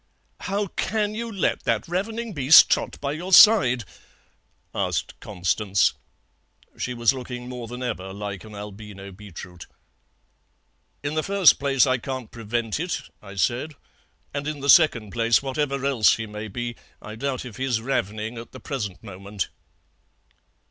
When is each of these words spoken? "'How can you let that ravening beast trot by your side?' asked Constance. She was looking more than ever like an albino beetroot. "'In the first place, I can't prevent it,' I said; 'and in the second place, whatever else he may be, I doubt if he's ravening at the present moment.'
"'How 0.39 0.65
can 0.65 1.13
you 1.13 1.31
let 1.31 1.61
that 1.65 1.87
ravening 1.87 2.33
beast 2.33 2.71
trot 2.71 2.99
by 2.99 3.11
your 3.11 3.31
side?' 3.31 3.83
asked 4.73 5.13
Constance. 5.19 5.93
She 6.75 6.95
was 6.95 7.13
looking 7.13 7.47
more 7.47 7.67
than 7.67 7.83
ever 7.83 8.11
like 8.11 8.43
an 8.43 8.55
albino 8.55 9.11
beetroot. 9.11 9.67
"'In 11.03 11.13
the 11.13 11.21
first 11.21 11.59
place, 11.59 11.85
I 11.85 11.99
can't 11.99 12.31
prevent 12.31 12.79
it,' 12.79 13.03
I 13.21 13.35
said; 13.35 13.75
'and 14.33 14.47
in 14.47 14.61
the 14.61 14.71
second 14.71 15.11
place, 15.11 15.43
whatever 15.43 15.85
else 15.85 16.15
he 16.15 16.25
may 16.25 16.47
be, 16.47 16.75
I 16.99 17.13
doubt 17.15 17.45
if 17.45 17.57
he's 17.57 17.79
ravening 17.79 18.39
at 18.39 18.53
the 18.53 18.59
present 18.59 19.03
moment.' 19.03 19.49